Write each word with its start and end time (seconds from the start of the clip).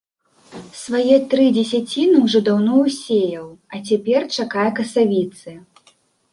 Свае 0.83 1.17
тры 1.33 1.45
дзесяціны 1.57 2.23
ўжо 2.25 2.39
даўно 2.49 2.73
ўсеяў, 2.87 3.47
а 3.75 3.85
цяпер 3.87 4.21
чакае 4.41 4.67
касавіцы. 4.81 5.51